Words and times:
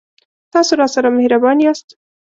تاسو 0.53 0.73
راسره 0.79 1.09
مهربان 1.17 1.57
یاست 1.65 1.87